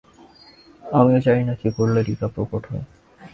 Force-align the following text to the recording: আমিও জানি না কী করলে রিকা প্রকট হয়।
আমিও 0.83 1.19
জানি 1.19 1.43
না 1.43 1.53
কী 1.55 1.69
করলে 1.77 1.99
রিকা 2.01 2.27
প্রকট 2.27 2.63
হয়। 2.71 2.85